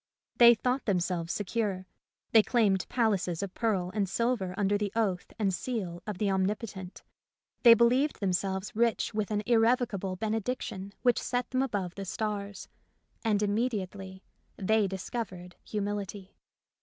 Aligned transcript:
They 0.37 0.55
thought 0.55 0.85
themselves 0.85 1.31
secure; 1.31 1.85
they 2.31 2.41
claimed 2.41 2.89
palaces 2.89 3.43
of 3.43 3.53
pearl 3.53 3.91
and 3.93 4.09
silver 4.09 4.55
under 4.57 4.75
the 4.75 4.91
oath 4.95 5.31
and 5.37 5.53
seal 5.53 6.01
of 6.07 6.17
the 6.17 6.31
Omnipotent; 6.31 7.03
they 7.61 7.75
believed 7.75 8.19
them 8.19 8.33
selves 8.33 8.75
rich 8.75 9.13
with 9.13 9.29
an 9.29 9.43
irrevocable 9.45 10.15
benediction 10.15 10.91
which 11.03 11.21
set 11.21 11.51
them 11.51 11.61
above 11.61 11.93
the 11.93 12.05
stars; 12.05 12.67
and 13.23 13.43
im 13.43 13.53
mediately 13.53 14.23
they 14.57 14.87
discovered 14.87 15.55
humility. 15.63 16.33